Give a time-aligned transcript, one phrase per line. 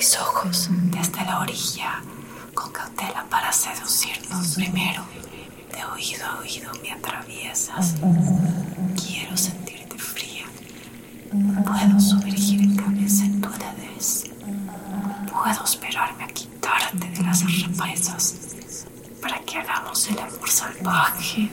[0.00, 2.02] mis ojos desde la orilla
[2.54, 5.04] con cautela para seducirnos primero.
[5.70, 7.96] De oído a oído me atraviesas.
[8.96, 10.46] Quiero sentirte fría.
[11.66, 13.50] Puedo sumergir en cabeza en tu.
[15.30, 18.36] Puedo esperarme a quitarte de las represas
[19.20, 21.50] para que hagamos el amor salvaje,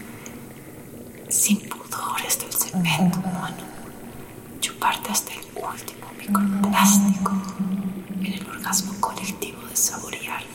[1.28, 3.64] sin pudores del cemento humano,
[4.62, 7.77] chuparte hasta el último microplástico el
[8.68, 10.47] orgasmo colectivo de saborearte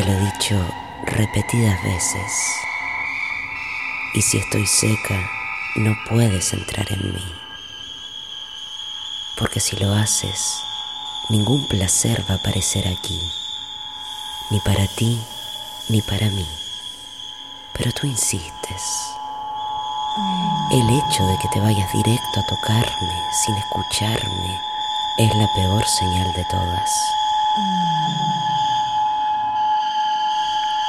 [0.00, 0.56] Te lo he dicho
[1.04, 2.32] repetidas veces.
[4.14, 5.30] Y si estoy seca,
[5.76, 7.34] no puedes entrar en mí.
[9.36, 10.62] Porque si lo haces,
[11.28, 13.20] ningún placer va a aparecer aquí.
[14.48, 15.20] Ni para ti,
[15.90, 16.48] ni para mí.
[17.74, 18.82] Pero tú insistes.
[20.72, 24.60] El hecho de que te vayas directo a tocarme sin escucharme
[25.18, 26.90] es la peor señal de todas.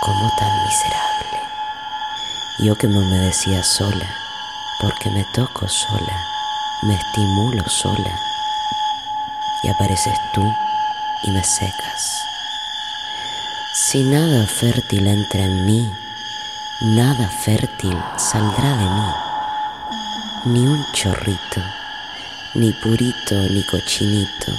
[0.02, 1.48] ¿Cómo tan miserable?
[2.58, 4.10] Yo que me humedecía sola,
[4.80, 6.26] porque me toco sola,
[6.82, 8.20] me estimulo sola,
[9.62, 10.42] y apareces tú
[11.22, 12.24] y me secas.
[13.76, 15.94] Si nada fértil entra en mí,
[16.82, 19.12] nada fértil saldrá de mí,
[20.46, 21.62] ni un chorrito,
[22.56, 24.52] ni purito, ni cochinito,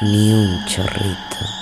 [0.00, 1.59] ni un chorrito.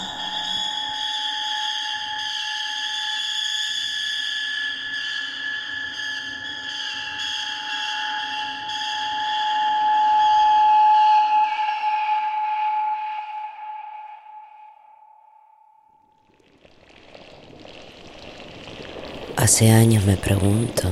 [19.41, 20.89] Hace años me pregunto,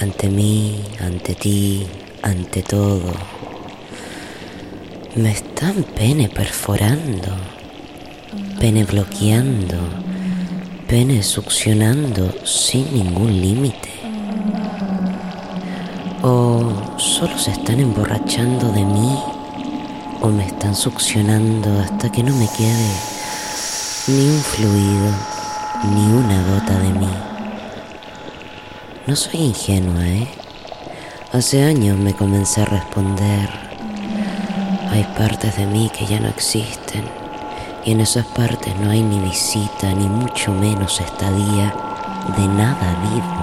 [0.00, 1.86] ante mí, ante ti,
[2.20, 3.12] ante todo,
[5.14, 7.28] me están pene perforando,
[8.58, 9.78] pene bloqueando,
[10.88, 13.90] pene succionando sin ningún límite.
[16.24, 19.16] O solo se están emborrachando de mí,
[20.20, 22.92] o me están succionando hasta que no me quede
[24.08, 25.12] ni un fluido,
[25.94, 27.31] ni una gota de mí.
[29.04, 30.28] No soy ingenua, ¿eh?
[31.32, 33.50] Hace años me comencé a responder.
[34.92, 37.02] Hay partes de mí que ya no existen.
[37.84, 41.74] Y en esas partes no hay ni visita, ni mucho menos estadía
[42.36, 43.42] de nada vivo.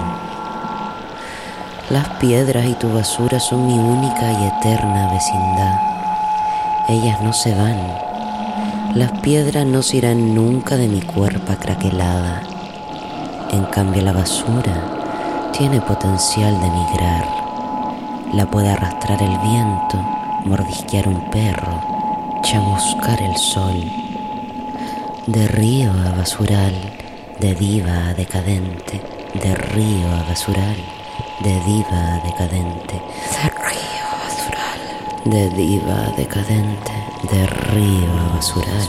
[1.90, 5.78] Las piedras y tu basura son mi única y eterna vecindad.
[6.88, 7.98] Ellas no se van.
[8.94, 12.44] Las piedras no se irán nunca de mi cuerpo craquelada.
[13.50, 14.99] En cambio la basura
[15.52, 17.24] tiene potencial de migrar.
[18.32, 19.96] La puede arrastrar el viento,
[20.44, 23.90] mordisquear un perro, chamuscar el sol.
[25.26, 26.74] De río a basural,
[27.40, 29.00] de diva a decadente,
[29.34, 30.76] de río a basural,
[31.40, 34.80] de diva a decadente, de río a basural,
[35.24, 36.92] de diva a decadente,
[37.30, 38.88] de río a basural,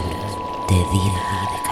[0.70, 1.71] de diva a decadente.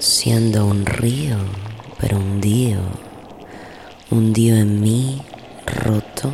[0.00, 1.36] Siendo un río,
[2.00, 2.80] pero hundido,
[4.10, 5.20] hundido en mí,
[5.66, 6.32] roto,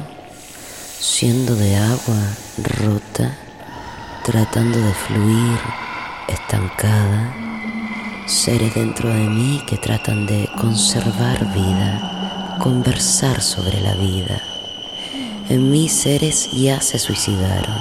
[1.00, 2.22] siendo de agua
[2.80, 3.36] rota,
[4.24, 5.58] tratando de fluir,
[6.28, 7.34] estancada,
[8.26, 14.40] seres dentro de mí que tratan de conservar vida, conversar sobre la vida.
[15.48, 17.76] En mí seres ya se suicidaron,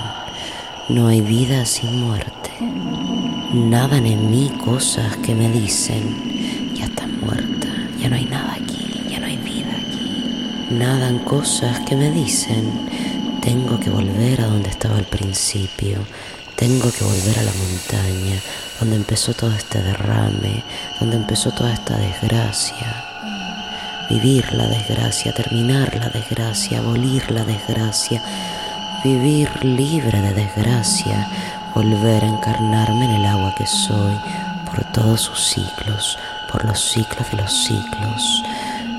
[0.90, 3.15] no hay vida sin muerte.
[3.56, 9.02] Nadan en mí cosas que me dicen, ya estás muerta, ya no hay nada aquí,
[9.10, 10.76] ya no hay vida aquí.
[10.76, 12.70] Nadan cosas que me dicen,
[13.42, 16.00] tengo que volver a donde estaba al principio,
[16.58, 18.42] tengo que volver a la montaña,
[18.82, 20.62] donde empezó todo este derrame,
[21.00, 23.06] donde empezó toda esta desgracia.
[24.10, 28.22] vivir la desgracia, terminar la desgracia, abolir la desgracia,
[29.04, 31.28] vivir libre de desgracia,
[31.76, 34.18] volver a encarnarme en el agua que soy
[34.66, 36.18] por todos sus ciclos,
[36.50, 38.44] por los ciclos de los ciclos.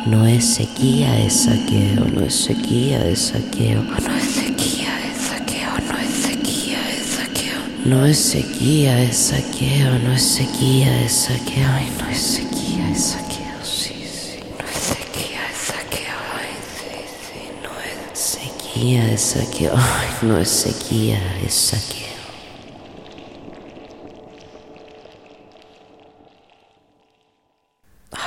[0.05, 5.71] No es sequía, es saqueo, no es sequía, es saqueo, no es sequía, es saqueo,
[5.89, 7.59] no es sequía, es saqueo.
[7.87, 13.03] No es sequía, es saqueo, no es sequía, es saqueo, ay, no es sequía, es
[13.03, 16.93] saqueo, sí, sí, no es sequía, es saqueo, ay, sí,
[17.27, 17.71] sí, no
[18.13, 22.06] es sequía, es saqueo, ay, no es sequía, es saqueo.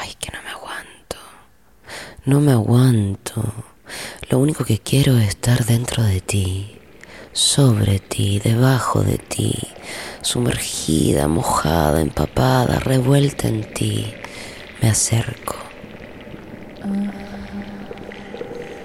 [0.10, 1.18] Ay, que no me aguanto.
[2.26, 3.44] No me aguanto.
[4.32, 6.80] Lo único que quiero es estar dentro de ti,
[7.32, 9.56] sobre ti, debajo de ti,
[10.24, 14.12] sumergida, mojada, empapada, revuelta en ti.
[14.82, 15.58] Me acerco.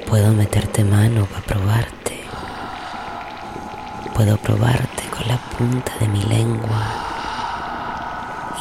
[0.06, 2.20] Puedo meterte mano para probarte.
[4.14, 6.84] Puedo probarte con la punta de mi lengua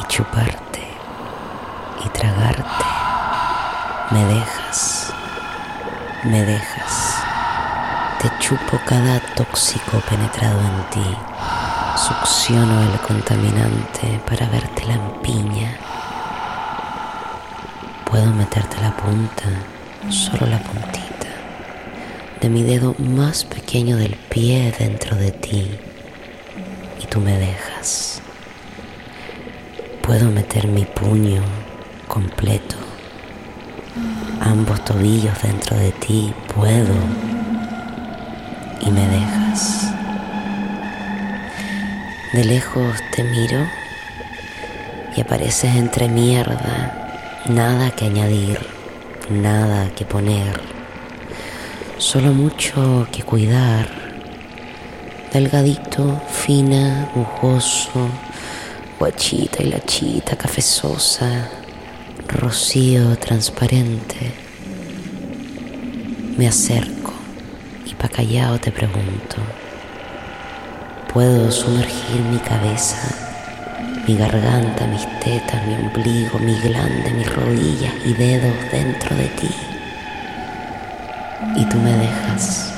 [0.00, 0.63] y chuparte
[2.14, 2.84] tragarte.
[4.10, 5.12] Me dejas,
[6.22, 7.16] me dejas.
[8.20, 11.16] Te chupo cada tóxico penetrado en ti.
[11.96, 15.76] Succiono el contaminante para verte la empiña.
[18.04, 19.44] Puedo meterte la punta,
[20.08, 21.28] solo la puntita,
[22.40, 25.78] de mi dedo más pequeño del pie dentro de ti.
[27.02, 28.22] Y tú me dejas.
[30.02, 31.42] Puedo meter mi puño
[32.08, 32.76] completo,
[34.40, 36.94] ambos tobillos dentro de ti, puedo.
[38.80, 39.92] Y me dejas.
[42.32, 43.66] De lejos te miro
[45.16, 47.10] y apareces entre mierda,
[47.48, 48.58] nada que añadir,
[49.30, 50.60] nada que poner,
[51.98, 53.86] solo mucho que cuidar,
[55.32, 58.08] delgadito, fina, bujoso,
[58.98, 61.48] guachita y lachita, cafezosa,
[62.28, 64.32] rocío transparente.
[66.36, 67.12] Me acerco
[67.86, 69.36] y pa' callado te pregunto,
[71.12, 72.98] ¿puedo sumergir mi cabeza,
[74.06, 79.50] mi garganta, mis tetas, mi ombligo, mi glande, mis rodillas y dedos dentro de ti?
[81.56, 82.72] Y tú me dejas.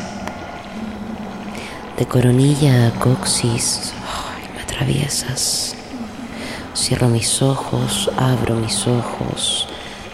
[1.96, 3.92] De coronilla a coxis,
[4.54, 5.75] me atraviesas.
[6.76, 9.66] Cierro mis ojos, abro mis ojos,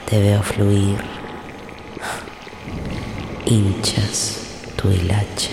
[0.09, 0.97] te veo fluir.
[3.45, 4.37] Hinchas
[4.77, 5.51] tu hilacha.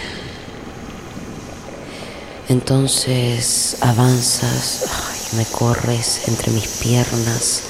[2.47, 7.63] Entonces avanzas, ay, me corres entre mis piernas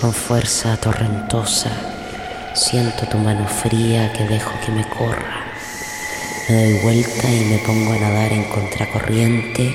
[0.00, 1.72] con fuerza torrentosa.
[2.54, 5.44] Siento tu mano fría que dejo que me corra.
[6.48, 9.74] Me doy vuelta y me pongo a nadar en contracorriente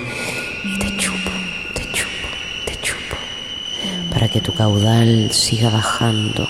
[4.31, 6.47] que tu caudal siga bajando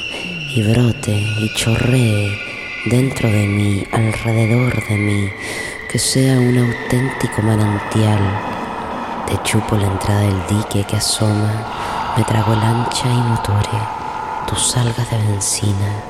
[0.55, 2.37] y brote y chorree
[2.85, 5.29] dentro de mí, alrededor de mí,
[5.89, 8.21] que sea un auténtico manantial.
[9.27, 13.79] Te chupo la entrada del dique que asoma, me trago lancha y motore,
[14.47, 16.03] tus salgas de benzina.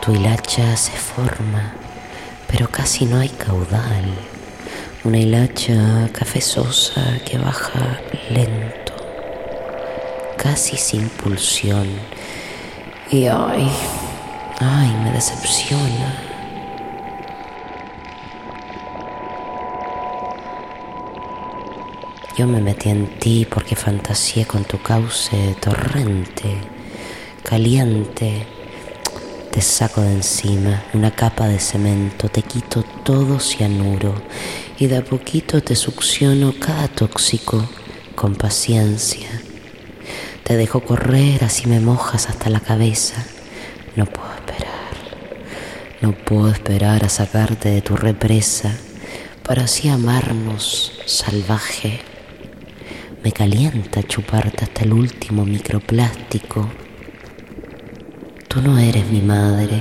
[0.00, 1.72] Tu hilacha se forma,
[2.48, 4.04] pero casi no hay caudal.
[5.04, 8.00] Una hilacha cafezosa que baja
[8.30, 8.81] lento,
[10.42, 11.86] casi sin pulsión.
[13.12, 13.70] Y ay,
[14.58, 16.18] ay, me decepciona.
[22.36, 26.56] Yo me metí en ti porque fantaseé con tu cauce torrente,
[27.44, 28.46] caliente.
[29.52, 34.14] Te saco de encima una capa de cemento, te quito todo cianuro
[34.78, 37.68] y de a poquito te succiono cada tóxico
[38.16, 39.41] con paciencia.
[40.44, 43.24] Te dejo correr, así me mojas hasta la cabeza.
[43.94, 44.94] No puedo esperar,
[46.00, 48.74] no puedo esperar a sacarte de tu represa
[49.44, 52.00] para así amarnos salvaje.
[53.22, 56.68] Me calienta chuparte hasta el último microplástico.
[58.48, 59.80] Tú no eres mi madre,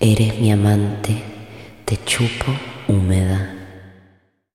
[0.00, 1.22] eres mi amante,
[1.84, 2.52] te chupo
[2.88, 3.55] húmeda.